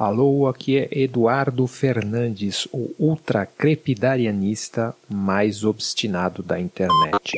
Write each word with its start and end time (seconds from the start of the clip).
Alô, 0.00 0.46
aqui 0.46 0.78
é 0.78 0.88
Eduardo 0.90 1.66
Fernandes, 1.66 2.66
o 2.72 2.88
ultra 2.98 3.44
crepidarianista 3.44 4.96
mais 5.12 5.62
obstinado 5.62 6.42
da 6.42 6.58
internet. 6.58 7.36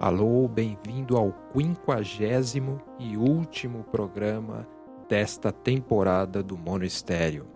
Alô, 0.00 0.48
bem-vindo 0.48 1.16
ao 1.16 1.32
quinquagésimo 1.52 2.82
e 2.98 3.16
último 3.16 3.84
programa 3.84 4.66
desta 5.08 5.52
temporada 5.52 6.42
do 6.42 6.58
Monistério. 6.58 7.46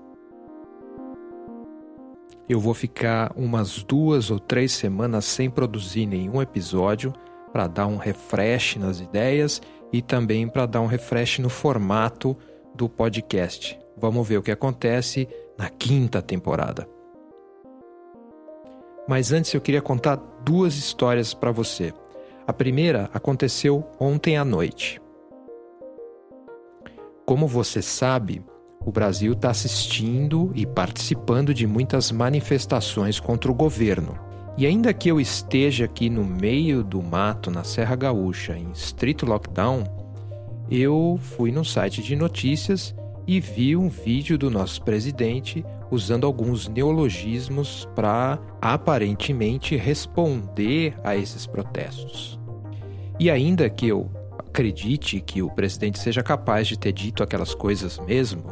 Eu 2.49 2.61
vou 2.61 2.73
ficar 2.73 3.33
umas 3.35 3.83
duas 3.83 4.31
ou 4.31 4.39
três 4.39 4.71
semanas 4.71 5.25
sem 5.25 5.51
produzir 5.51 6.07
nenhum 6.07 6.41
episódio 6.41 7.13
para 7.53 7.67
dar 7.67 7.89
um 7.89 7.97
refresh 7.97 8.77
nas 8.77 9.01
ideias 9.01 9.61
e 9.95 10.03
também 10.03 10.49
para 10.49 10.67
dar 10.67 10.81
um 10.81 10.87
refresh 10.87 11.39
no 11.39 11.49
formato 11.49 12.37
do 12.75 12.89
podcast. 12.89 13.79
Vamos 13.97 14.27
ver 14.27 14.39
o 14.39 14.43
que 14.43 14.51
acontece 14.51 15.29
na 15.57 15.71
quinta 15.71 16.21
temporada. 16.21 16.89
Mas 19.07 19.31
antes 19.31 19.55
eu 19.55 19.61
queria 19.61 19.81
contar 19.81 20.17
duas 20.45 20.75
histórias 20.75 21.33
para 21.33 21.53
você. 21.53 21.95
A 22.45 22.53
primeira 22.53 23.09
aconteceu 23.15 23.89
ontem 24.01 24.37
à 24.37 24.45
noite. 24.45 25.01
Como 27.25 27.47
você 27.47 27.81
sabe, 27.81 28.45
o 28.85 28.91
Brasil 28.91 29.35
está 29.35 29.51
assistindo 29.51 30.51
e 30.57 30.67
participando 30.67 31.55
de 31.55 31.69
muitas 31.69 32.11
manifestações 32.11 33.21
contra 33.21 33.49
o 33.49 33.55
governo. 33.55 34.24
E 34.57 34.67
ainda 34.67 34.95
que 34.95 35.11
eu 35.11 35.21
esteja 35.21 35.87
aqui 35.87 36.09
no 36.09 36.25
meio 36.25 36.85
do 36.85 37.03
mato, 37.03 37.51
na 37.51 37.65
Serra 37.65 37.97
Gaúcha, 37.97 38.57
em 38.57 38.71
estrito 38.71 39.27
lockdown, 39.27 39.83
eu 40.71 41.19
fui 41.21 41.51
no 41.51 41.65
site 41.65 42.01
de 42.01 42.15
notícias 42.15 42.95
e 43.27 43.41
vi 43.41 43.75
um 43.75 43.89
vídeo 43.89 44.39
do 44.39 44.49
nosso 44.49 44.81
presidente 44.83 45.65
usando 45.91 46.25
alguns 46.25 46.69
neologismos 46.69 47.89
para 47.97 48.39
aparentemente 48.61 49.77
responder 49.77 50.95
a 51.03 51.17
esses 51.17 51.47
protestos. 51.47 52.39
E 53.19 53.31
ainda 53.31 53.69
que 53.69 53.89
eu 53.89 54.09
acredite 54.39 55.21
que 55.21 55.43
o 55.43 55.51
presidente 55.51 55.99
seja 55.99 56.23
capaz 56.23 56.69
de 56.69 56.79
ter 56.79 56.93
dito 56.93 57.25
aquelas 57.25 57.55
coisas 57.55 57.99
mesmo, 57.99 58.45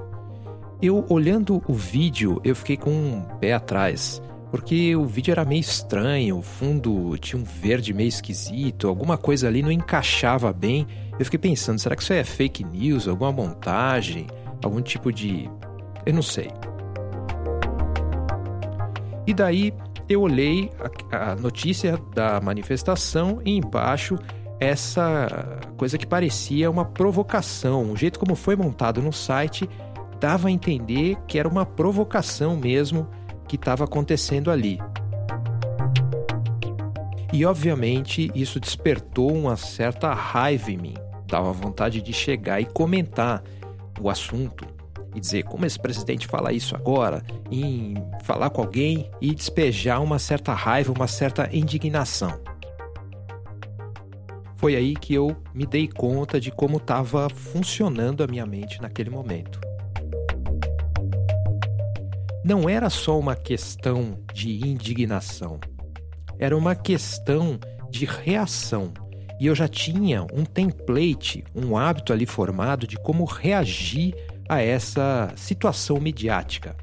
eu 0.80 1.06
olhando 1.08 1.62
o 1.68 1.72
vídeo 1.72 2.40
eu 2.42 2.56
fiquei 2.56 2.76
com 2.76 2.90
um 2.90 3.22
pé 3.38 3.52
atrás 3.52 4.20
porque 4.52 4.94
o 4.94 5.06
vídeo 5.06 5.32
era 5.32 5.46
meio 5.46 5.60
estranho, 5.60 6.36
o 6.36 6.42
fundo 6.42 7.16
tinha 7.16 7.40
um 7.40 7.42
verde 7.42 7.94
meio 7.94 8.08
esquisito, 8.08 8.86
alguma 8.86 9.16
coisa 9.16 9.48
ali 9.48 9.62
não 9.62 9.72
encaixava 9.72 10.52
bem. 10.52 10.86
Eu 11.18 11.24
fiquei 11.24 11.38
pensando, 11.38 11.78
será 11.78 11.96
que 11.96 12.02
isso 12.02 12.12
é 12.12 12.22
fake 12.22 12.62
news, 12.62 13.08
alguma 13.08 13.32
montagem, 13.32 14.26
algum 14.62 14.82
tipo 14.82 15.10
de. 15.10 15.50
Eu 16.04 16.12
não 16.12 16.20
sei. 16.20 16.50
E 19.26 19.32
daí 19.32 19.72
eu 20.06 20.20
olhei 20.20 20.70
a, 21.10 21.30
a 21.30 21.34
notícia 21.34 21.98
da 22.14 22.38
manifestação 22.38 23.40
e 23.46 23.56
embaixo 23.56 24.18
essa 24.60 25.60
coisa 25.78 25.96
que 25.96 26.06
parecia 26.06 26.70
uma 26.70 26.84
provocação. 26.84 27.90
O 27.90 27.96
jeito 27.96 28.18
como 28.18 28.34
foi 28.34 28.54
montado 28.54 29.00
no 29.00 29.14
site 29.14 29.66
dava 30.20 30.48
a 30.48 30.50
entender 30.50 31.16
que 31.26 31.38
era 31.38 31.48
uma 31.48 31.64
provocação 31.64 32.54
mesmo 32.54 33.08
que 33.52 33.56
estava 33.56 33.84
acontecendo 33.84 34.50
ali. 34.50 34.78
E 37.30 37.44
obviamente 37.44 38.30
isso 38.34 38.58
despertou 38.58 39.30
uma 39.30 39.56
certa 39.56 40.14
raiva 40.14 40.70
em 40.70 40.78
mim. 40.78 40.94
Dava 41.26 41.52
vontade 41.52 42.00
de 42.00 42.14
chegar 42.14 42.62
e 42.62 42.64
comentar 42.64 43.42
o 44.00 44.08
assunto 44.08 44.66
e 45.14 45.20
dizer 45.20 45.42
como 45.42 45.66
esse 45.66 45.78
presidente 45.78 46.26
fala 46.26 46.50
isso 46.50 46.74
agora, 46.74 47.22
em 47.50 47.94
falar 48.22 48.48
com 48.48 48.62
alguém 48.62 49.10
e 49.20 49.34
despejar 49.34 50.02
uma 50.02 50.18
certa 50.18 50.54
raiva, 50.54 50.90
uma 50.90 51.06
certa 51.06 51.54
indignação. 51.54 52.32
Foi 54.56 54.74
aí 54.76 54.94
que 54.94 55.12
eu 55.12 55.36
me 55.52 55.66
dei 55.66 55.88
conta 55.88 56.40
de 56.40 56.50
como 56.50 56.78
estava 56.78 57.28
funcionando 57.28 58.24
a 58.24 58.26
minha 58.26 58.46
mente 58.46 58.80
naquele 58.80 59.10
momento 59.10 59.60
não 62.44 62.68
era 62.68 62.90
só 62.90 63.18
uma 63.18 63.36
questão 63.36 64.18
de 64.34 64.66
indignação, 64.66 65.60
era 66.38 66.56
uma 66.56 66.74
questão 66.74 67.58
de 67.88 68.04
reação. 68.04 68.92
E 69.38 69.46
eu 69.46 69.54
já 69.54 69.68
tinha 69.68 70.22
um 70.32 70.44
template, 70.44 71.44
um 71.54 71.76
hábito 71.76 72.12
ali 72.12 72.26
formado 72.26 72.86
de 72.86 72.96
como 72.96 73.24
reagir 73.24 74.14
a 74.48 74.60
essa 74.60 75.32
situação 75.36 75.98
midiática. 75.98 76.76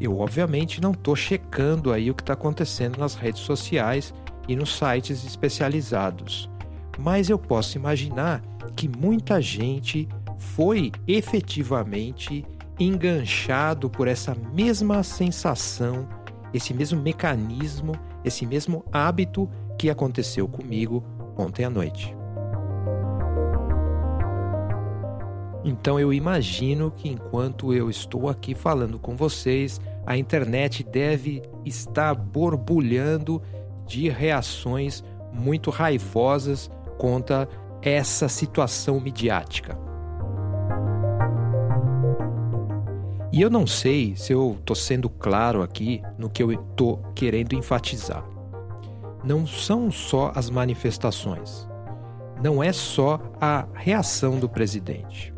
Eu, 0.00 0.18
obviamente, 0.18 0.80
não 0.80 0.92
estou 0.92 1.14
checando 1.14 1.92
aí 1.92 2.10
o 2.10 2.14
que 2.14 2.22
está 2.22 2.32
acontecendo 2.32 2.98
nas 2.98 3.14
redes 3.14 3.42
sociais 3.42 4.14
e 4.48 4.56
nos 4.56 4.76
sites 4.76 5.24
especializados, 5.24 6.48
mas 6.98 7.28
eu 7.28 7.38
posso 7.38 7.76
imaginar 7.76 8.42
que 8.74 8.88
muita 8.88 9.42
gente 9.42 10.08
foi 10.40 10.90
efetivamente 11.06 12.44
enganchado 12.78 13.90
por 13.90 14.08
essa 14.08 14.34
mesma 14.34 15.02
sensação, 15.02 16.08
esse 16.52 16.72
mesmo 16.72 17.00
mecanismo, 17.00 17.92
esse 18.24 18.46
mesmo 18.46 18.82
hábito 18.90 19.48
que 19.78 19.90
aconteceu 19.90 20.48
comigo 20.48 21.04
ontem 21.36 21.64
à 21.64 21.70
noite. 21.70 22.16
Então 25.62 26.00
eu 26.00 26.10
imagino 26.10 26.90
que 26.90 27.10
enquanto 27.10 27.74
eu 27.74 27.90
estou 27.90 28.26
aqui 28.30 28.54
falando 28.54 28.98
com 28.98 29.14
vocês, 29.14 29.78
a 30.06 30.16
internet 30.16 30.82
deve 30.82 31.42
estar 31.66 32.14
borbulhando 32.14 33.42
de 33.86 34.08
reações 34.08 35.04
muito 35.32 35.70
raivosas 35.70 36.70
contra 36.96 37.46
essa 37.82 38.26
situação 38.26 38.98
midiática. 38.98 39.89
E 43.32 43.40
eu 43.40 43.48
não 43.48 43.64
sei 43.64 44.16
se 44.16 44.32
eu 44.32 44.56
estou 44.58 44.74
sendo 44.74 45.08
claro 45.08 45.62
aqui 45.62 46.02
no 46.18 46.28
que 46.28 46.42
eu 46.42 46.50
estou 46.50 46.98
querendo 47.14 47.54
enfatizar. 47.54 48.24
Não 49.22 49.46
são 49.46 49.90
só 49.90 50.32
as 50.34 50.50
manifestações. 50.50 51.68
Não 52.42 52.62
é 52.62 52.72
só 52.72 53.20
a 53.40 53.66
reação 53.74 54.40
do 54.40 54.48
presidente. 54.48 55.32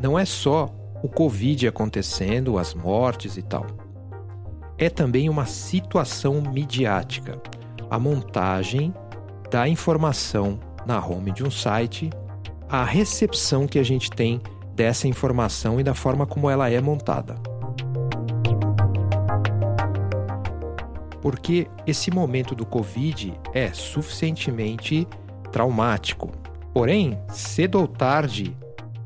Não 0.00 0.18
é 0.18 0.24
só 0.24 0.68
o 1.00 1.08
Covid 1.08 1.68
acontecendo, 1.68 2.58
as 2.58 2.74
mortes 2.74 3.36
e 3.36 3.42
tal. 3.42 3.66
É 4.76 4.90
também 4.90 5.28
uma 5.28 5.46
situação 5.46 6.40
midiática. 6.40 7.40
A 7.88 8.00
montagem 8.00 8.92
da 9.48 9.68
informação 9.68 10.58
na 10.84 11.04
home 11.04 11.30
de 11.30 11.44
um 11.44 11.50
site, 11.50 12.10
a 12.68 12.82
recepção 12.82 13.68
que 13.68 13.78
a 13.78 13.82
gente 13.84 14.10
tem 14.10 14.40
dessa 14.74 15.06
informação 15.06 15.80
e 15.80 15.82
da 15.82 15.94
forma 15.94 16.26
como 16.26 16.48
ela 16.48 16.70
é 16.70 16.80
montada. 16.80 17.34
Porque 21.20 21.68
esse 21.86 22.10
momento 22.10 22.54
do 22.54 22.66
Covid 22.66 23.32
é 23.54 23.72
suficientemente 23.72 25.06
traumático. 25.52 26.32
Porém, 26.74 27.18
cedo 27.28 27.78
ou 27.80 27.86
tarde, 27.86 28.56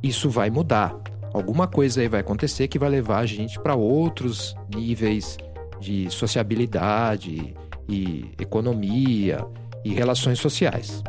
isso 0.03 0.31
vai 0.31 0.49
mudar. 0.49 0.97
Alguma 1.35 1.67
coisa 1.67 2.01
aí 2.01 2.09
vai 2.09 2.21
acontecer 2.21 2.69
que 2.69 2.79
vai 2.79 2.89
levar 2.89 3.19
a 3.19 3.27
gente 3.27 3.61
para 3.61 3.75
outros 3.75 4.57
níveis 4.75 5.37
de 5.79 6.11
sociabilidade 6.11 7.55
e 7.87 8.31
economia 8.41 9.45
e 9.85 9.93
relações 9.93 10.39
sociais. 10.39 11.03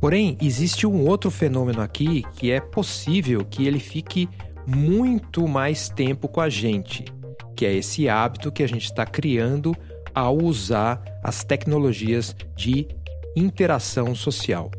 Porém, 0.00 0.38
existe 0.40 0.86
um 0.86 1.06
outro 1.06 1.30
fenômeno 1.30 1.82
aqui 1.82 2.24
que 2.34 2.50
é 2.50 2.58
possível 2.58 3.44
que 3.44 3.66
ele 3.66 3.78
fique 3.78 4.28
muito 4.66 5.46
mais 5.46 5.90
tempo 5.90 6.26
com 6.26 6.40
a 6.40 6.48
gente, 6.48 7.04
que 7.54 7.66
é 7.66 7.74
esse 7.74 8.08
hábito 8.08 8.50
que 8.50 8.62
a 8.62 8.66
gente 8.66 8.84
está 8.84 9.04
criando 9.04 9.76
ao 10.14 10.38
usar 10.38 11.02
as 11.22 11.44
tecnologias 11.44 12.34
de 12.56 12.88
interação 13.36 14.14
social. 14.14 14.70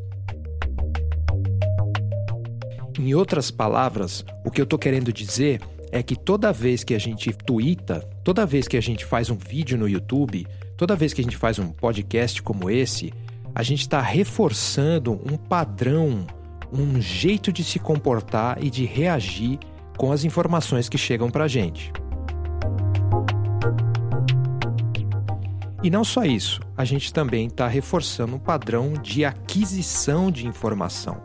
Em 2.98 3.14
outras 3.14 3.50
palavras, 3.50 4.24
o 4.44 4.50
que 4.50 4.60
eu 4.60 4.64
estou 4.64 4.78
querendo 4.78 5.12
dizer 5.12 5.60
é 5.92 6.02
que 6.02 6.16
toda 6.16 6.52
vez 6.52 6.82
que 6.82 6.94
a 6.94 6.98
gente 6.98 7.32
twitta, 7.32 8.00
toda 8.24 8.44
vez 8.44 8.66
que 8.66 8.76
a 8.76 8.82
gente 8.82 9.04
faz 9.04 9.30
um 9.30 9.36
vídeo 9.36 9.78
no 9.78 9.88
YouTube, 9.88 10.46
toda 10.76 10.96
vez 10.96 11.12
que 11.12 11.20
a 11.20 11.24
gente 11.24 11.36
faz 11.36 11.58
um 11.58 11.68
podcast 11.68 12.42
como 12.42 12.70
esse, 12.70 13.12
a 13.54 13.62
gente 13.62 13.80
está 13.80 14.00
reforçando 14.00 15.12
um 15.30 15.36
padrão, 15.36 16.26
um 16.72 17.00
jeito 17.00 17.52
de 17.52 17.62
se 17.62 17.78
comportar 17.78 18.62
e 18.62 18.70
de 18.70 18.84
reagir 18.84 19.58
com 19.96 20.10
as 20.10 20.24
informações 20.24 20.88
que 20.88 20.96
chegam 20.96 21.30
para 21.30 21.44
a 21.44 21.48
gente. 21.48 21.92
E 25.82 25.90
não 25.90 26.04
só 26.04 26.24
isso, 26.24 26.60
a 26.76 26.84
gente 26.84 27.12
também 27.12 27.48
está 27.48 27.66
reforçando 27.66 28.36
um 28.36 28.38
padrão 28.38 28.92
de 28.94 29.24
aquisição 29.24 30.30
de 30.30 30.46
informação, 30.46 31.20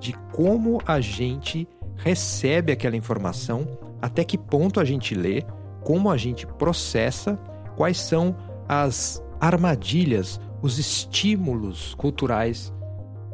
de 0.00 0.14
como 0.32 0.80
a 0.86 1.00
gente 1.00 1.68
recebe 1.96 2.72
aquela 2.72 2.96
informação, 2.96 3.68
até 4.00 4.24
que 4.24 4.38
ponto 4.38 4.80
a 4.80 4.84
gente 4.84 5.14
lê, 5.14 5.44
como 5.84 6.10
a 6.10 6.16
gente 6.16 6.46
processa, 6.46 7.38
quais 7.76 7.98
são 7.98 8.34
as 8.66 9.22
armadilhas, 9.38 10.40
os 10.62 10.78
estímulos 10.78 11.94
culturais 11.94 12.72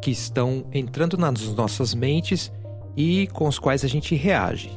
que 0.01 0.11
estão 0.11 0.67
entrando 0.73 1.17
nas 1.17 1.43
nossas 1.55 1.95
mentes 1.95 2.53
e 2.97 3.27
com 3.29 3.47
os 3.49 3.59
quais 3.59 3.85
a 3.85 3.89
gente 3.89 4.15
reage. 4.15 4.71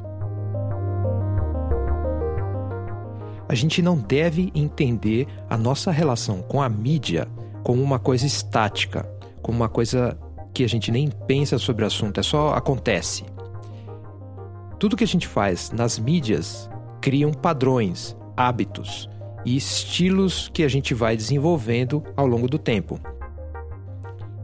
A 3.48 3.56
gente 3.56 3.82
não 3.82 3.98
deve 3.98 4.52
entender 4.54 5.28
a 5.50 5.58
nossa 5.58 5.92
relação 5.92 6.42
com 6.42 6.62
a 6.62 6.70
mídia 6.70 7.28
como 7.64 7.82
uma 7.82 8.00
coisa 8.00 8.26
estática, 8.26 9.10
como 9.42 9.58
uma 9.58 9.70
coisa 9.70 10.18
que 10.54 10.64
a 10.64 10.68
gente 10.68 10.92
nem 10.92 11.10
pensa 11.10 11.58
sobre 11.58 11.84
o 11.84 11.88
assunto, 11.88 12.20
é 12.20 12.24
só 12.24 12.54
acontece. 12.54 13.24
Tudo 14.78 14.96
que 14.96 15.04
a 15.04 15.08
gente 15.08 15.28
faz 15.28 15.72
nas 15.72 16.00
mídias 16.00 16.70
criam 17.02 17.32
padrões, 17.32 18.16
hábitos 18.36 19.10
e 19.46 19.56
estilos 19.56 20.50
que 20.54 20.64
a 20.64 20.68
gente 20.68 20.94
vai 20.94 21.16
desenvolvendo 21.16 22.04
ao 22.16 22.28
longo 22.28 22.48
do 22.48 22.58
tempo. 22.58 23.00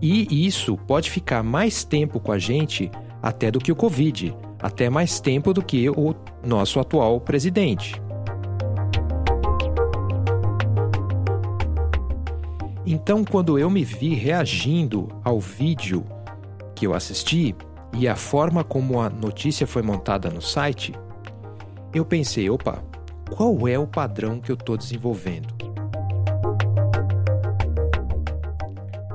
E 0.02 0.46
isso 0.46 0.78
pode 0.78 1.10
ficar 1.10 1.44
mais 1.44 1.84
tempo 1.84 2.20
com 2.20 2.32
a 2.32 2.38
gente 2.38 2.92
até 3.22 3.50
do 3.50 3.60
que 3.60 3.72
o 3.72 3.76
Covid, 3.76 4.36
até 4.60 4.90
mais 4.90 5.20
tempo 5.20 5.54
do 5.54 5.64
que 5.64 5.90
o 5.90 6.16
nosso 6.44 6.80
atual 6.80 7.20
presidente. 7.20 8.00
Então, 12.86 13.26
quando 13.26 13.58
eu 13.58 13.68
me 13.70 13.84
vi 13.84 14.14
reagindo 14.14 15.08
ao 15.24 15.40
vídeo 15.40 16.06
que 16.76 16.86
eu 16.86 16.94
assisti, 16.94 17.56
e 17.98 18.08
a 18.08 18.16
forma 18.16 18.64
como 18.64 19.00
a 19.00 19.10
notícia 19.10 19.66
foi 19.66 19.82
montada 19.82 20.30
no 20.30 20.42
site, 20.42 20.94
eu 21.94 22.06
pensei: 22.06 22.50
opa, 22.50 22.84
qual 23.30 23.68
é 23.68 23.78
o 23.78 23.88
padrão 23.88 24.40
que 24.40 24.52
eu 24.52 24.56
estou 24.56 24.78
desenvolvendo? 24.78 25.54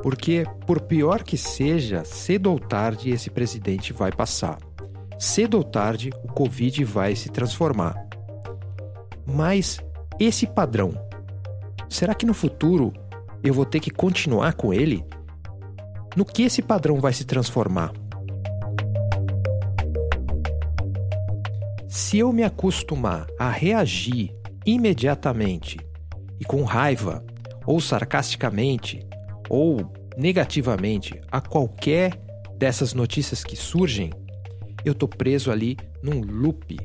Porque, 0.03 0.47
por 0.67 0.81
pior 0.81 1.23
que 1.23 1.37
seja, 1.37 2.05
cedo 2.05 2.51
ou 2.51 2.59
tarde 2.59 3.11
esse 3.11 3.31
presidente 3.31 3.93
vai 3.93 4.11
passar. 4.11 4.59
Cedo 5.19 5.59
ou 5.59 5.65
tarde 5.65 6.11
o 6.25 6.29
Covid 6.29 6.85
vai 6.85 7.15
se 7.15 7.29
transformar. 7.29 7.95
Mas 9.27 9.79
esse 10.19 10.47
padrão, 10.47 10.95
será 11.89 12.15
que 12.15 12.27
no 12.27 12.35
futuro 12.35 12.93
eu 13.43 13.53
vou 13.53 13.65
ter 13.65 13.81
que 13.81 13.91
continuar 13.91 14.55
com 14.55 14.73
ele? 14.73 15.05
No 16.17 16.25
que 16.25 16.43
esse 16.43 16.63
padrão 16.63 16.99
vai 17.01 17.13
se 17.13 17.25
transformar? 17.25 17.93
Se 21.91 22.21
eu 22.21 22.33
me 22.33 22.45
acostumar 22.45 23.27
a 23.37 23.51
reagir 23.51 24.33
imediatamente 24.65 25.77
e 26.39 26.45
com 26.45 26.63
raiva, 26.63 27.27
ou 27.67 27.81
sarcasticamente, 27.81 29.05
ou 29.49 29.93
negativamente 30.17 31.21
a 31.33 31.41
qualquer 31.41 32.15
dessas 32.57 32.95
notícias 32.95 33.43
que 33.43 33.57
surgem, 33.57 34.13
eu 34.85 34.93
estou 34.93 35.09
preso 35.09 35.51
ali 35.51 35.77
num 36.01 36.21
loop. 36.21 36.79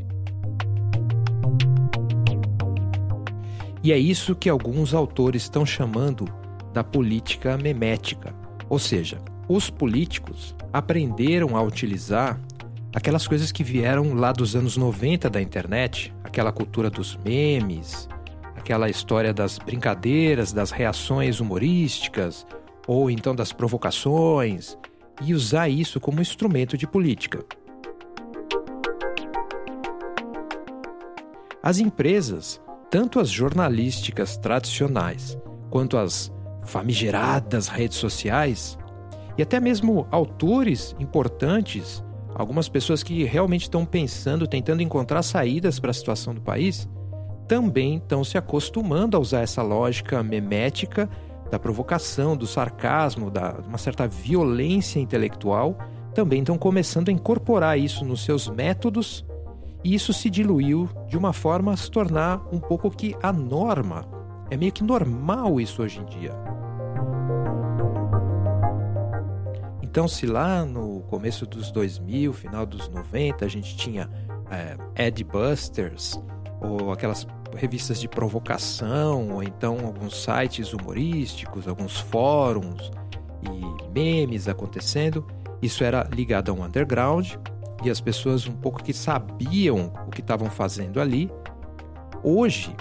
E 3.83 3.93
é 3.93 3.97
isso 3.99 4.33
que 4.33 4.49
alguns 4.49 4.91
autores 4.91 5.43
estão 5.43 5.67
chamando 5.67 6.25
da 6.73 6.83
política 6.83 7.59
memética. 7.59 8.33
Ou 8.67 8.79
seja, 8.79 9.21
os 9.47 9.69
políticos 9.69 10.55
aprenderam 10.73 11.55
a 11.55 11.61
utilizar 11.61 12.41
aquelas 12.95 13.27
coisas 13.27 13.51
que 13.51 13.61
vieram 13.61 14.13
lá 14.13 14.31
dos 14.31 14.55
anos 14.55 14.77
90 14.77 15.29
da 15.29 15.41
internet, 15.41 16.13
aquela 16.23 16.53
cultura 16.53 16.89
dos 16.89 17.17
memes, 17.17 18.07
aquela 18.55 18.89
história 18.89 19.33
das 19.33 19.59
brincadeiras, 19.59 20.53
das 20.53 20.71
reações 20.71 21.41
humorísticas, 21.41 22.47
ou 22.87 23.11
então 23.11 23.35
das 23.35 23.51
provocações, 23.51 24.77
e 25.21 25.33
usar 25.33 25.67
isso 25.67 25.99
como 25.99 26.21
instrumento 26.21 26.77
de 26.77 26.87
política. 26.87 27.43
As 31.61 31.79
empresas, 31.79 32.61
tanto 32.89 33.19
as 33.19 33.29
jornalísticas 33.29 34.37
tradicionais 34.37 35.37
quanto 35.69 35.97
as 35.97 36.31
famigeradas 36.63 37.67
redes 37.67 37.97
sociais, 37.97 38.77
e 39.37 39.41
até 39.41 39.59
mesmo 39.59 40.07
autores 40.11 40.95
importantes 40.97 42.01
algumas 42.35 42.67
pessoas 42.67 43.01
que 43.01 43.23
realmente 43.23 43.63
estão 43.63 43.85
pensando, 43.85 44.45
tentando 44.45 44.83
encontrar 44.83 45.23
saídas 45.23 45.79
para 45.79 45.91
a 45.91 45.93
situação 45.93 46.35
do 46.35 46.41
país, 46.41 46.87
também 47.47 47.97
estão 47.97 48.23
se 48.23 48.37
acostumando 48.37 49.15
a 49.15 49.19
usar 49.19 49.41
essa 49.41 49.61
lógica 49.61 50.21
memética 50.21 51.09
da 51.49 51.57
provocação, 51.57 52.35
do 52.35 52.45
sarcasmo, 52.45 53.31
da 53.31 53.55
uma 53.65 53.77
certa 53.77 54.07
violência 54.07 54.99
intelectual, 54.99 55.77
também 56.13 56.39
estão 56.39 56.57
começando 56.57 57.09
a 57.09 57.11
incorporar 57.11 57.79
isso 57.79 58.03
nos 58.03 58.23
seus 58.23 58.47
métodos, 58.47 59.25
e 59.83 59.93
isso 59.93 60.11
se 60.11 60.29
diluiu 60.29 60.89
de 61.07 61.17
uma 61.17 61.31
forma 61.31 61.71
a 61.71 61.77
se 61.77 61.89
tornar 61.89 62.41
um 62.51 62.59
pouco 62.59 62.89
que 62.89 63.15
a 63.21 63.31
norma. 63.31 64.05
É 64.49 64.57
meio 64.57 64.71
que 64.71 64.83
normal 64.83 65.61
isso 65.61 65.83
hoje 65.83 65.99
em 65.99 66.05
dia. 66.05 66.54
Então, 69.95 70.09
se 70.09 70.25
lá 70.25 70.65
no 70.65 70.99
começo 71.03 71.45
dos 71.45 71.71
2000, 71.71 72.33
final 72.33 72.65
dos 72.65 72.89
90, 72.89 73.45
a 73.45 73.47
gente 73.47 73.77
tinha 73.77 74.09
é, 74.51 75.05
Ed 75.07 75.23
Busters, 75.23 76.19
ou 76.59 76.91
aquelas 76.91 77.25
revistas 77.55 78.01
de 78.01 78.09
provocação, 78.09 79.31
ou 79.31 79.41
então 79.41 79.77
alguns 79.85 80.21
sites 80.21 80.73
humorísticos, 80.73 81.65
alguns 81.65 81.97
fóruns 81.97 82.91
e 83.41 83.89
memes 83.97 84.49
acontecendo, 84.49 85.25
isso 85.61 85.81
era 85.81 86.03
ligado 86.11 86.51
a 86.51 86.53
um 86.53 86.65
underground 86.65 87.35
e 87.81 87.89
as 87.89 88.01
pessoas 88.01 88.45
um 88.47 88.55
pouco 88.57 88.83
que 88.83 88.91
sabiam 88.91 89.93
o 90.05 90.11
que 90.11 90.19
estavam 90.19 90.49
fazendo 90.49 90.99
ali. 90.99 91.31
Hoje, 92.21 92.75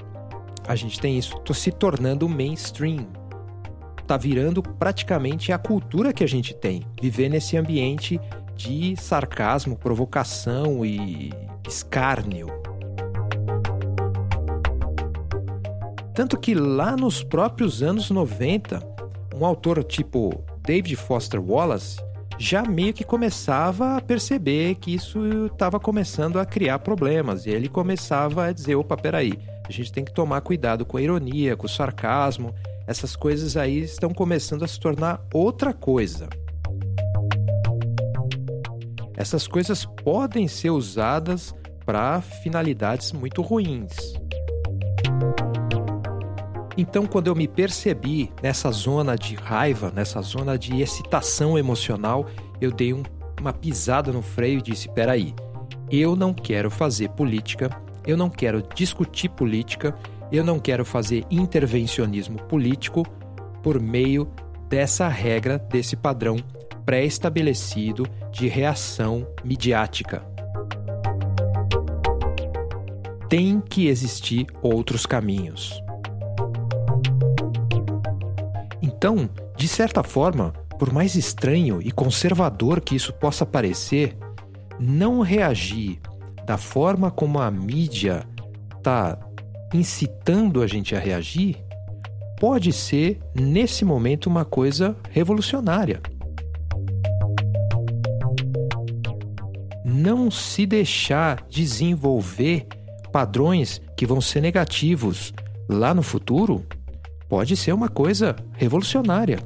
a 0.66 0.74
gente 0.74 0.98
tem 0.98 1.16
isso 1.16 1.40
se 1.54 1.70
tornando 1.70 2.28
mainstream, 2.28 3.06
tá 4.04 4.16
virando 4.16 4.62
praticamente 4.62 5.52
a 5.52 5.58
cultura 5.58 6.12
que 6.12 6.22
a 6.22 6.28
gente 6.28 6.54
tem. 6.54 6.82
Viver 7.00 7.28
nesse 7.28 7.56
ambiente 7.56 8.20
de 8.54 8.94
sarcasmo, 8.96 9.76
provocação 9.76 10.84
e 10.84 11.32
escárnio. 11.66 12.48
Tanto 16.14 16.38
que 16.38 16.54
lá 16.54 16.96
nos 16.96 17.24
próprios 17.24 17.82
anos 17.82 18.10
90, 18.10 18.80
um 19.34 19.44
autor 19.44 19.82
tipo 19.82 20.44
David 20.62 20.94
Foster 20.94 21.40
Wallace 21.40 21.98
já 22.38 22.62
meio 22.62 22.92
que 22.92 23.04
começava 23.04 23.96
a 23.96 24.00
perceber 24.00 24.76
que 24.76 24.94
isso 24.94 25.46
estava 25.46 25.78
começando 25.80 26.38
a 26.38 26.46
criar 26.46 26.78
problemas. 26.80 27.46
E 27.46 27.50
ele 27.50 27.68
começava 27.68 28.46
a 28.46 28.52
dizer: 28.52 28.74
opa, 28.76 28.96
peraí, 28.96 29.38
a 29.68 29.72
gente 29.72 29.92
tem 29.92 30.04
que 30.04 30.12
tomar 30.12 30.40
cuidado 30.40 30.84
com 30.84 30.96
a 30.96 31.02
ironia, 31.02 31.56
com 31.56 31.66
o 31.66 31.68
sarcasmo 31.68 32.54
essas 32.86 33.16
coisas 33.16 33.56
aí 33.56 33.80
estão 33.80 34.12
começando 34.12 34.62
a 34.62 34.68
se 34.68 34.78
tornar 34.78 35.24
outra 35.32 35.72
coisa. 35.72 36.28
Essas 39.16 39.46
coisas 39.46 39.84
podem 39.84 40.46
ser 40.48 40.70
usadas 40.70 41.54
para 41.86 42.20
finalidades 42.20 43.12
muito 43.12 43.40
ruins. 43.42 44.14
Então, 46.76 47.06
quando 47.06 47.28
eu 47.28 47.36
me 47.36 47.46
percebi 47.46 48.32
nessa 48.42 48.70
zona 48.72 49.16
de 49.16 49.36
raiva, 49.36 49.92
nessa 49.94 50.20
zona 50.20 50.58
de 50.58 50.80
excitação 50.82 51.56
emocional, 51.56 52.26
eu 52.60 52.72
dei 52.72 52.92
um, 52.92 53.02
uma 53.40 53.52
pisada 53.52 54.12
no 54.12 54.22
freio 54.22 54.58
e 54.58 54.62
disse: 54.62 54.88
peraí, 54.88 55.34
eu 55.90 56.16
não 56.16 56.34
quero 56.34 56.70
fazer 56.70 57.10
política, 57.10 57.70
eu 58.04 58.16
não 58.16 58.28
quero 58.28 58.60
discutir 58.74 59.28
política, 59.28 59.96
eu 60.30 60.44
não 60.44 60.58
quero 60.58 60.84
fazer 60.84 61.24
intervencionismo 61.30 62.42
político 62.44 63.04
por 63.62 63.80
meio 63.80 64.28
dessa 64.68 65.08
regra, 65.08 65.58
desse 65.58 65.96
padrão 65.96 66.36
pré-estabelecido 66.84 68.06
de 68.30 68.48
reação 68.48 69.26
midiática. 69.42 70.22
Tem 73.28 73.60
que 73.60 73.86
existir 73.86 74.46
outros 74.62 75.06
caminhos. 75.06 75.82
Então, 78.82 79.28
de 79.56 79.66
certa 79.66 80.02
forma, 80.02 80.52
por 80.78 80.92
mais 80.92 81.14
estranho 81.14 81.80
e 81.80 81.90
conservador 81.90 82.80
que 82.80 82.94
isso 82.94 83.12
possa 83.12 83.46
parecer, 83.46 84.16
não 84.78 85.20
reagir 85.20 86.00
da 86.44 86.58
forma 86.58 87.10
como 87.10 87.38
a 87.38 87.50
mídia 87.50 88.26
está 88.76 89.18
incitando 89.72 90.62
a 90.62 90.66
gente 90.66 90.94
a 90.94 90.98
reagir, 90.98 91.56
pode 92.38 92.72
ser, 92.72 93.20
nesse 93.34 93.84
momento, 93.84 94.26
uma 94.26 94.44
coisa 94.44 94.96
revolucionária. 95.10 96.00
Não 99.84 100.30
se 100.30 100.66
deixar 100.66 101.46
desenvolver 101.48 102.66
padrões 103.12 103.80
que 103.96 104.06
vão 104.06 104.20
ser 104.20 104.40
negativos 104.40 105.32
lá 105.68 105.94
no 105.94 106.02
futuro 106.02 106.66
pode 107.28 107.56
ser 107.56 107.72
uma 107.72 107.88
coisa 107.88 108.36
revolucionária. 108.52 109.38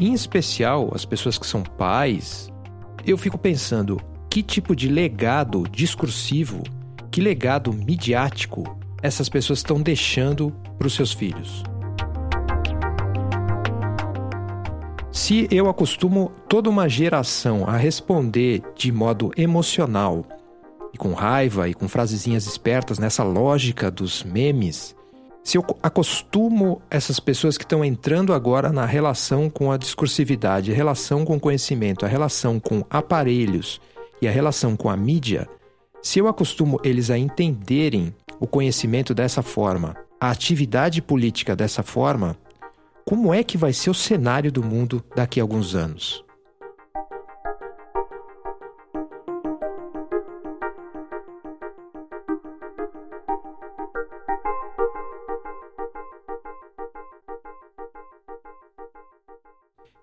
Em 0.00 0.12
especial, 0.12 0.90
as 0.94 1.04
pessoas 1.04 1.38
que 1.38 1.46
são 1.46 1.62
pais, 1.62 2.48
eu 3.06 3.18
fico 3.18 3.36
pensando 3.36 4.00
que 4.38 4.42
tipo 4.44 4.76
de 4.76 4.88
legado 4.88 5.64
discursivo, 5.68 6.62
que 7.10 7.20
legado 7.20 7.72
midiático 7.72 8.78
essas 9.02 9.28
pessoas 9.28 9.58
estão 9.58 9.82
deixando 9.82 10.54
para 10.78 10.86
os 10.86 10.94
seus 10.94 11.12
filhos. 11.12 11.64
Se 15.10 15.48
eu 15.50 15.68
acostumo 15.68 16.30
toda 16.48 16.70
uma 16.70 16.88
geração 16.88 17.64
a 17.66 17.76
responder 17.76 18.62
de 18.76 18.92
modo 18.92 19.32
emocional, 19.36 20.24
e 20.94 20.96
com 20.96 21.14
raiva 21.14 21.68
e 21.68 21.74
com 21.74 21.88
frasezinhas 21.88 22.46
espertas 22.46 22.96
nessa 22.96 23.24
lógica 23.24 23.90
dos 23.90 24.22
memes, 24.22 24.94
se 25.42 25.58
eu 25.58 25.64
acostumo 25.82 26.80
essas 26.88 27.18
pessoas 27.18 27.58
que 27.58 27.64
estão 27.64 27.84
entrando 27.84 28.32
agora 28.32 28.70
na 28.70 28.86
relação 28.86 29.50
com 29.50 29.72
a 29.72 29.76
discursividade, 29.76 30.70
a 30.70 30.76
relação 30.76 31.24
com 31.24 31.34
o 31.34 31.40
conhecimento, 31.40 32.04
a 32.04 32.08
relação 32.08 32.60
com 32.60 32.84
aparelhos 32.88 33.80
e 34.20 34.28
a 34.28 34.30
relação 34.30 34.76
com 34.76 34.88
a 34.88 34.96
mídia, 34.96 35.48
se 36.02 36.18
eu 36.18 36.28
acostumo 36.28 36.80
eles 36.84 37.10
a 37.10 37.18
entenderem 37.18 38.14
o 38.40 38.46
conhecimento 38.46 39.14
dessa 39.14 39.42
forma, 39.42 39.96
a 40.20 40.30
atividade 40.30 41.00
política 41.00 41.54
dessa 41.54 41.82
forma, 41.82 42.36
como 43.04 43.32
é 43.32 43.42
que 43.42 43.56
vai 43.56 43.72
ser 43.72 43.90
o 43.90 43.94
cenário 43.94 44.52
do 44.52 44.62
mundo 44.62 45.02
daqui 45.14 45.40
a 45.40 45.42
alguns 45.42 45.74
anos? 45.74 46.24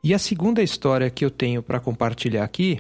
E 0.04 0.14
a 0.14 0.20
segunda 0.20 0.62
história 0.62 1.10
que 1.10 1.26
eu 1.26 1.32
tenho 1.32 1.64
para 1.64 1.80
compartilhar 1.80 2.44
aqui 2.44 2.80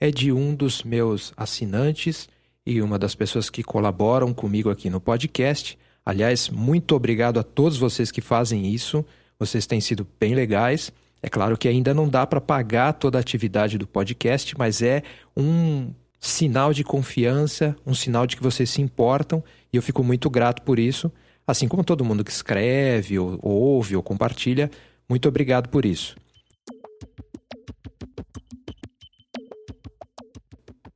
é 0.00 0.10
de 0.10 0.32
um 0.32 0.54
dos 0.54 0.82
meus 0.82 1.32
assinantes 1.36 2.28
e 2.64 2.82
uma 2.82 2.98
das 2.98 3.14
pessoas 3.14 3.48
que 3.48 3.62
colaboram 3.62 4.34
comigo 4.34 4.70
aqui 4.70 4.90
no 4.90 5.00
podcast. 5.00 5.78
Aliás, 6.04 6.48
muito 6.48 6.94
obrigado 6.94 7.38
a 7.38 7.42
todos 7.42 7.78
vocês 7.78 8.10
que 8.10 8.20
fazem 8.20 8.66
isso. 8.66 9.04
Vocês 9.38 9.66
têm 9.66 9.80
sido 9.80 10.06
bem 10.18 10.34
legais. 10.34 10.92
É 11.22 11.28
claro 11.28 11.56
que 11.56 11.68
ainda 11.68 11.94
não 11.94 12.08
dá 12.08 12.26
para 12.26 12.40
pagar 12.40 12.92
toda 12.92 13.18
a 13.18 13.20
atividade 13.20 13.78
do 13.78 13.86
podcast, 13.86 14.56
mas 14.58 14.82
é 14.82 15.02
um 15.36 15.90
sinal 16.20 16.72
de 16.72 16.84
confiança, 16.84 17.76
um 17.86 17.94
sinal 17.94 18.26
de 18.26 18.36
que 18.36 18.42
vocês 18.42 18.68
se 18.70 18.82
importam 18.82 19.42
e 19.72 19.76
eu 19.76 19.82
fico 19.82 20.02
muito 20.02 20.28
grato 20.28 20.62
por 20.62 20.78
isso. 20.78 21.10
Assim 21.46 21.68
como 21.68 21.84
todo 21.84 22.04
mundo 22.04 22.24
que 22.24 22.30
escreve, 22.30 23.18
ou 23.18 23.38
ouve 23.42 23.96
ou 23.96 24.02
compartilha, 24.02 24.70
muito 25.08 25.28
obrigado 25.28 25.68
por 25.68 25.84
isso. 25.84 26.16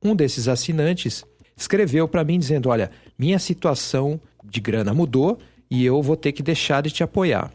Um 0.03 0.15
desses 0.15 0.47
assinantes 0.47 1.23
escreveu 1.55 2.07
para 2.07 2.23
mim 2.23 2.39
dizendo: 2.39 2.69
Olha, 2.69 2.89
minha 3.17 3.37
situação 3.37 4.19
de 4.43 4.59
grana 4.59 4.93
mudou 4.93 5.37
e 5.69 5.85
eu 5.85 6.01
vou 6.01 6.17
ter 6.17 6.31
que 6.31 6.41
deixar 6.41 6.81
de 6.81 6.89
te 6.89 7.03
apoiar. 7.03 7.51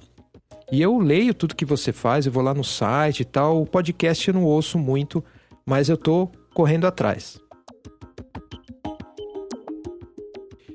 E 0.70 0.80
eu 0.80 0.98
leio 0.98 1.34
tudo 1.34 1.56
que 1.56 1.64
você 1.64 1.92
faz, 1.92 2.26
eu 2.26 2.32
vou 2.32 2.42
lá 2.42 2.54
no 2.54 2.64
site 2.64 3.20
e 3.20 3.24
tal. 3.24 3.62
O 3.62 3.66
podcast 3.66 4.28
eu 4.28 4.34
não 4.34 4.44
ouço 4.44 4.78
muito, 4.78 5.22
mas 5.64 5.88
eu 5.88 5.96
tô 5.96 6.28
correndo 6.54 6.86
atrás. 6.86 7.40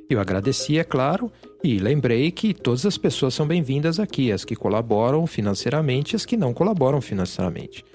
Eu 0.09 0.19
agradeci, 0.19 0.77
é 0.77 0.83
claro, 0.83 1.31
e 1.63 1.79
lembrei 1.79 2.31
que 2.31 2.53
todas 2.53 2.85
as 2.85 2.97
pessoas 2.97 3.33
são 3.33 3.47
bem-vindas 3.47 3.97
aqui, 3.97 4.29
as 4.29 4.43
que 4.43 4.57
colaboram 4.57 5.25
financeiramente 5.25 6.13
e 6.13 6.15
as 6.17 6.25
que 6.25 6.35
não 6.35 6.53
colaboram 6.53 6.99
financeiramente. 6.99 7.85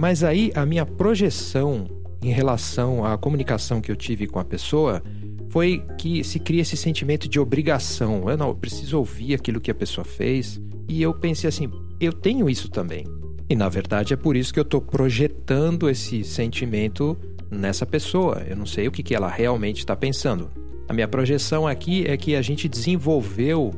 Mas 0.00 0.24
aí 0.24 0.50
a 0.54 0.64
minha 0.64 0.86
projeção 0.86 1.86
em 2.22 2.30
relação 2.30 3.04
à 3.04 3.18
comunicação 3.18 3.82
que 3.82 3.92
eu 3.92 3.96
tive 3.96 4.26
com 4.26 4.38
a 4.38 4.44
pessoa 4.44 5.02
foi 5.50 5.84
que 5.98 6.24
se 6.24 6.38
cria 6.38 6.62
esse 6.62 6.74
sentimento 6.74 7.28
de 7.28 7.38
obrigação. 7.38 8.30
Eu 8.30 8.34
não, 8.38 8.48
eu 8.48 8.54
preciso 8.54 8.96
ouvir 8.96 9.34
aquilo 9.34 9.60
que 9.60 9.70
a 9.70 9.74
pessoa 9.74 10.02
fez. 10.02 10.58
E 10.88 11.02
eu 11.02 11.12
pensei 11.12 11.48
assim, 11.48 11.70
eu 12.00 12.14
tenho 12.14 12.48
isso 12.48 12.70
também. 12.70 13.04
E 13.46 13.54
na 13.54 13.68
verdade 13.68 14.14
é 14.14 14.16
por 14.16 14.36
isso 14.36 14.54
que 14.54 14.58
eu 14.58 14.62
estou 14.62 14.80
projetando 14.80 15.86
esse 15.86 16.24
sentimento 16.24 17.14
nessa 17.50 17.84
pessoa. 17.84 18.42
Eu 18.48 18.56
não 18.56 18.64
sei 18.64 18.88
o 18.88 18.90
que, 18.90 19.02
que 19.02 19.14
ela 19.14 19.28
realmente 19.28 19.80
está 19.80 19.94
pensando. 19.94 20.50
A 20.88 20.94
minha 20.94 21.08
projeção 21.08 21.68
aqui 21.68 22.06
é 22.06 22.16
que 22.16 22.34
a 22.34 22.40
gente 22.40 22.70
desenvolveu 22.70 23.70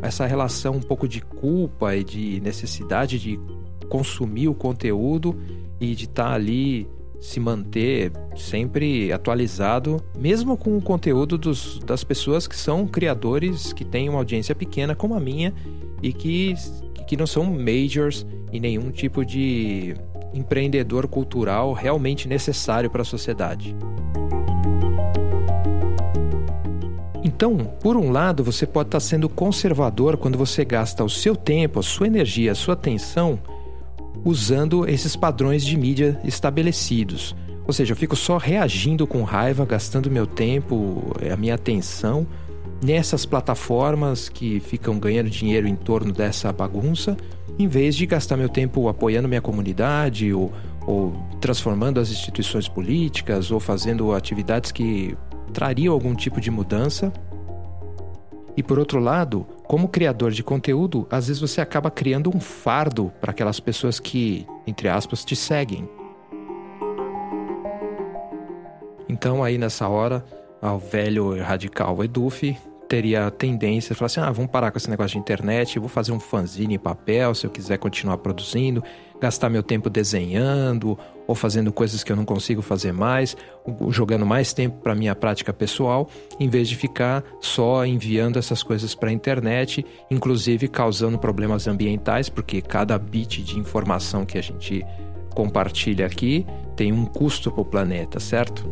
essa 0.00 0.24
relação 0.24 0.76
um 0.76 0.82
pouco 0.82 1.06
de 1.06 1.20
culpa 1.20 1.94
e 1.94 2.02
de 2.02 2.40
necessidade 2.40 3.18
de 3.18 3.38
consumir 3.90 4.48
o 4.48 4.54
conteúdo 4.54 5.36
e 5.80 5.94
de 5.94 6.04
estar 6.04 6.28
tá 6.28 6.34
ali 6.34 6.88
se 7.20 7.40
manter 7.40 8.12
sempre 8.36 9.10
atualizado, 9.12 10.02
mesmo 10.18 10.56
com 10.56 10.76
o 10.76 10.82
conteúdo 10.82 11.38
dos, 11.38 11.78
das 11.80 12.04
pessoas 12.04 12.46
que 12.46 12.56
são 12.56 12.86
criadores 12.86 13.72
que 13.72 13.84
têm 13.84 14.08
uma 14.08 14.18
audiência 14.18 14.54
pequena 14.54 14.94
como 14.94 15.14
a 15.14 15.20
minha 15.20 15.52
e 16.02 16.12
que, 16.12 16.54
que 17.06 17.16
não 17.16 17.26
são 17.26 17.44
majors 17.44 18.26
e 18.52 18.60
nenhum 18.60 18.90
tipo 18.90 19.24
de 19.24 19.94
empreendedor 20.34 21.08
cultural 21.08 21.72
realmente 21.72 22.28
necessário 22.28 22.90
para 22.90 23.02
a 23.02 23.04
sociedade. 23.04 23.74
Então, 27.24 27.56
por 27.80 27.96
um 27.96 28.12
lado, 28.12 28.44
você 28.44 28.64
pode 28.66 28.88
estar 28.88 29.00
sendo 29.00 29.28
conservador 29.28 30.16
quando 30.16 30.38
você 30.38 30.64
gasta 30.64 31.02
o 31.02 31.10
seu 31.10 31.34
tempo, 31.34 31.80
a 31.80 31.82
sua 31.82 32.06
energia, 32.06 32.52
a 32.52 32.54
sua 32.54 32.74
atenção 32.74 33.38
usando 34.26 34.88
esses 34.88 35.14
padrões 35.14 35.64
de 35.64 35.76
mídia 35.76 36.20
estabelecidos. 36.24 37.36
Ou 37.64 37.72
seja, 37.72 37.92
eu 37.92 37.96
fico 37.96 38.16
só 38.16 38.38
reagindo 38.38 39.06
com 39.06 39.22
raiva, 39.22 39.64
gastando 39.64 40.10
meu 40.10 40.26
tempo, 40.26 41.14
eh, 41.20 41.30
a 41.32 41.36
minha 41.36 41.54
atenção 41.54 42.26
nessas 42.82 43.24
plataformas 43.24 44.28
que 44.28 44.58
ficam 44.58 44.98
ganhando 44.98 45.30
dinheiro 45.30 45.68
em 45.68 45.76
torno 45.76 46.12
dessa 46.12 46.52
bagunça, 46.52 47.16
em 47.56 47.68
vez 47.68 47.94
de 47.94 48.04
gastar 48.04 48.36
meu 48.36 48.48
tempo 48.48 48.88
apoiando 48.88 49.28
minha 49.28 49.40
comunidade 49.40 50.32
ou, 50.32 50.52
ou 50.84 51.12
transformando 51.40 52.00
as 52.00 52.10
instituições 52.10 52.68
políticas 52.68 53.52
ou 53.52 53.60
fazendo 53.60 54.12
atividades 54.12 54.72
que 54.72 55.16
trariam 55.52 55.94
algum 55.94 56.14
tipo 56.16 56.40
de 56.40 56.50
mudança. 56.50 57.12
E 58.56 58.62
por 58.62 58.78
outro 58.78 58.98
lado, 58.98 59.46
como 59.66 59.88
criador 59.88 60.30
de 60.30 60.42
conteúdo, 60.42 61.06
às 61.10 61.26
vezes 61.26 61.40
você 61.40 61.60
acaba 61.60 61.90
criando 61.90 62.30
um 62.34 62.40
fardo 62.40 63.12
para 63.20 63.32
aquelas 63.32 63.58
pessoas 63.58 63.98
que, 63.98 64.46
entre 64.66 64.88
aspas, 64.88 65.24
te 65.24 65.34
seguem. 65.34 65.88
Então, 69.08 69.42
aí 69.42 69.58
nessa 69.58 69.88
hora, 69.88 70.24
o 70.62 70.78
velho 70.78 71.40
radical 71.42 72.02
Eduf 72.02 72.56
teria 72.88 73.26
a 73.26 73.30
tendência 73.30 73.92
de 73.92 73.98
falar 73.98 74.06
assim: 74.06 74.20
ah, 74.20 74.30
vamos 74.30 74.50
parar 74.50 74.70
com 74.70 74.78
esse 74.78 74.90
negócio 74.90 75.12
de 75.12 75.18
internet, 75.18 75.78
vou 75.78 75.88
fazer 75.88 76.12
um 76.12 76.20
fanzine 76.20 76.74
em 76.74 76.78
papel 76.78 77.34
se 77.34 77.46
eu 77.46 77.50
quiser 77.50 77.78
continuar 77.78 78.18
produzindo, 78.18 78.82
gastar 79.20 79.48
meu 79.48 79.62
tempo 79.62 79.90
desenhando 79.90 80.98
ou 81.26 81.34
fazendo 81.34 81.72
coisas 81.72 82.04
que 82.04 82.12
eu 82.12 82.16
não 82.16 82.24
consigo 82.24 82.62
fazer 82.62 82.92
mais, 82.92 83.36
jogando 83.88 84.24
mais 84.24 84.52
tempo 84.52 84.78
para 84.80 84.94
minha 84.94 85.14
prática 85.14 85.52
pessoal, 85.52 86.08
em 86.38 86.48
vez 86.48 86.68
de 86.68 86.76
ficar 86.76 87.24
só 87.40 87.84
enviando 87.84 88.38
essas 88.38 88.62
coisas 88.62 88.94
para 88.94 89.10
a 89.10 89.12
internet, 89.12 89.84
inclusive 90.10 90.68
causando 90.68 91.18
problemas 91.18 91.66
ambientais, 91.66 92.28
porque 92.28 92.60
cada 92.60 92.98
bit 92.98 93.42
de 93.42 93.58
informação 93.58 94.24
que 94.24 94.38
a 94.38 94.42
gente 94.42 94.84
compartilha 95.34 96.06
aqui 96.06 96.46
tem 96.74 96.92
um 96.92 97.04
custo 97.04 97.50
para 97.50 97.60
o 97.60 97.64
planeta, 97.64 98.18
certo? 98.18 98.64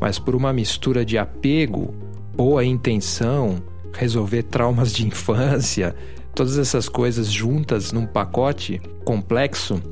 Mas 0.00 0.18
por 0.18 0.34
uma 0.34 0.52
mistura 0.52 1.04
de 1.04 1.16
apego, 1.16 1.94
boa 2.34 2.64
intenção, 2.64 3.62
resolver 3.92 4.42
traumas 4.42 4.92
de 4.92 5.06
infância, 5.08 5.94
todas 6.34 6.58
essas 6.58 6.88
coisas 6.88 7.30
juntas 7.30 7.92
num 7.92 8.06
pacote 8.06 8.80
complexo, 9.04 9.82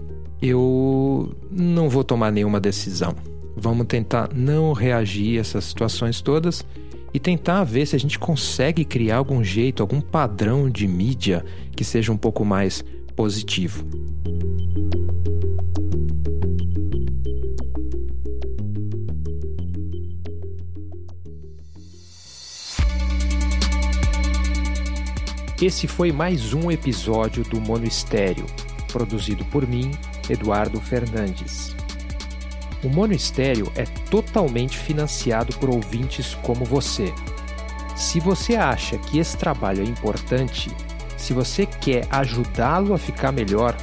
eu 0.40 1.35
não 1.50 1.88
vou 1.88 2.02
tomar 2.02 2.30
nenhuma 2.32 2.61
decisão. 2.61 3.14
Vamos 3.56 3.87
tentar 3.87 4.30
não 4.35 4.73
reagir 4.73 5.38
a 5.38 5.40
essas 5.40 5.64
situações 5.64 6.20
todas 6.20 6.64
e 7.12 7.18
tentar 7.18 7.64
ver 7.64 7.87
se 7.87 7.97
a 7.97 7.99
gente 7.99 8.18
consegue 8.18 8.85
criar 8.85 9.16
algum 9.16 9.42
jeito, 9.42 9.82
algum 9.82 10.00
padrão 10.00 10.70
de 10.70 10.87
mídia 10.87 11.44
que 11.76 11.85
seja 11.85 12.12
um 12.12 12.16
pouco 12.16 12.44
mais 12.44 12.85
positivo. 13.14 13.85
Esse 25.67 25.87
foi 25.87 26.11
mais 26.11 26.55
um 26.55 26.71
episódio 26.71 27.45
do 27.45 27.61
Mono 27.61 27.85
Estéreo, 27.87 28.47
produzido 28.90 29.45
por 29.47 29.67
mim, 29.67 29.90
Eduardo 30.29 30.81
Fernandes. 30.81 31.76
O 32.83 32.88
Mono 32.88 33.12
Estéreo 33.12 33.71
é 33.76 33.85
totalmente 34.09 34.79
financiado 34.79 35.55
por 35.59 35.69
ouvintes 35.69 36.35
como 36.43 36.64
você. 36.64 37.12
Se 37.95 38.19
você 38.21 38.57
acha 38.57 38.97
que 38.97 39.19
esse 39.19 39.37
trabalho 39.37 39.83
é 39.83 39.85
importante, 39.85 40.71
se 41.19 41.35
você 41.35 41.67
quer 41.67 42.07
ajudá-lo 42.11 42.95
a 42.95 42.99
ficar 42.99 43.31
melhor, 43.31 43.76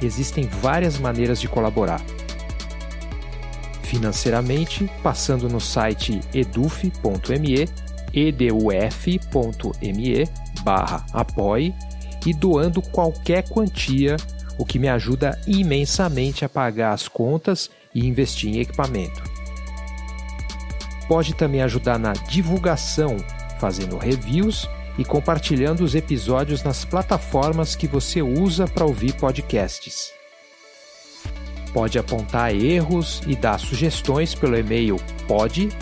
existem 0.00 0.46
várias 0.46 0.96
maneiras 0.96 1.40
de 1.40 1.48
colaborar. 1.48 2.00
Financeiramente, 3.82 4.88
passando 5.02 5.48
no 5.48 5.60
site 5.60 6.20
eduf.me, 6.32 7.68
eduf.me 8.14 9.10
barra 10.62 11.04
apoie 11.12 11.74
e 12.26 12.34
doando 12.34 12.82
qualquer 12.82 13.48
quantia, 13.48 14.16
o 14.58 14.64
que 14.64 14.78
me 14.78 14.88
ajuda 14.88 15.40
imensamente 15.46 16.44
a 16.44 16.48
pagar 16.48 16.92
as 16.92 17.08
contas 17.08 17.70
e 17.94 18.06
investir 18.06 18.54
em 18.54 18.60
equipamento. 18.60 19.22
Pode 21.08 21.34
também 21.34 21.62
ajudar 21.62 21.98
na 21.98 22.12
divulgação, 22.12 23.16
fazendo 23.58 23.98
reviews 23.98 24.68
e 24.98 25.04
compartilhando 25.04 25.82
os 25.82 25.94
episódios 25.94 26.62
nas 26.62 26.84
plataformas 26.84 27.74
que 27.74 27.88
você 27.88 28.22
usa 28.22 28.66
para 28.66 28.84
ouvir 28.84 29.14
podcasts. 29.14 30.12
Pode 31.72 31.98
apontar 31.98 32.54
erros 32.54 33.22
e 33.26 33.34
dar 33.34 33.58
sugestões 33.58 34.34
pelo 34.34 34.58
e-mail 34.58 34.96
pod.eduf.me. 35.26 35.80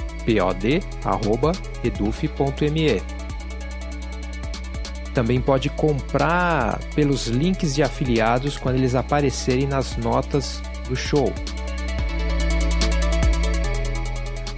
Também 5.14 5.40
pode 5.40 5.68
comprar 5.70 6.78
pelos 6.94 7.26
links 7.26 7.74
de 7.74 7.82
afiliados 7.82 8.56
quando 8.56 8.76
eles 8.76 8.94
aparecerem 8.94 9.66
nas 9.66 9.96
notas 9.96 10.62
do 10.88 10.94
show. 10.94 11.32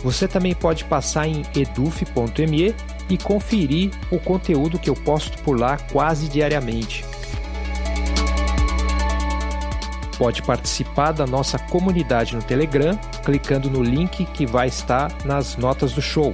Você 0.02 0.26
também 0.26 0.54
pode 0.54 0.84
passar 0.84 1.26
em 1.26 1.42
eduf.me 1.54 2.74
e 3.08 3.18
conferir 3.18 3.90
o 4.10 4.18
conteúdo 4.18 4.78
que 4.78 4.88
eu 4.88 4.94
posto 4.94 5.36
por 5.42 5.58
lá 5.58 5.76
quase 5.76 6.28
diariamente. 6.28 7.04
Pode 10.16 10.42
participar 10.42 11.12
da 11.12 11.26
nossa 11.26 11.58
comunidade 11.58 12.36
no 12.36 12.42
Telegram 12.42 12.98
clicando 13.24 13.70
no 13.70 13.82
link 13.82 14.24
que 14.26 14.46
vai 14.46 14.68
estar 14.68 15.10
nas 15.24 15.56
notas 15.56 15.92
do 15.92 16.02
show. 16.02 16.32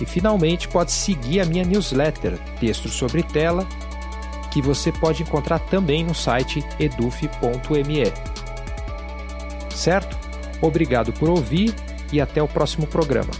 E 0.00 0.06
finalmente 0.06 0.68
pode 0.68 0.92
seguir 0.92 1.40
a 1.40 1.44
minha 1.44 1.64
newsletter, 1.64 2.38
Texto 2.60 2.88
sobre 2.88 3.22
Tela, 3.22 3.66
que 4.50 4.62
você 4.62 4.92
pode 4.92 5.22
encontrar 5.22 5.58
também 5.58 6.04
no 6.04 6.14
site 6.14 6.64
eduf.me. 6.78 8.04
Certo? 9.74 10.16
Obrigado 10.60 11.12
por 11.12 11.28
ouvir 11.28 11.74
e 12.12 12.20
até 12.20 12.42
o 12.42 12.48
próximo 12.48 12.86
programa 12.86 13.30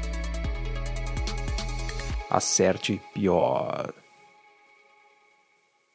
acerte 2.30 3.00
pior. 3.14 3.92